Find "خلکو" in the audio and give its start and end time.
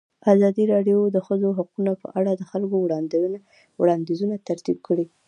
2.51-2.75